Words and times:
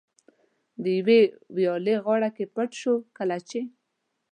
د 0.81 0.83
یوې 0.97 1.21
ویالې 1.55 1.95
په 1.99 2.03
غاړه 2.05 2.29
کې 2.35 2.45
پټ 2.55 2.69
شو، 2.81 2.95
کله 3.17 3.37
چې. 3.49 3.59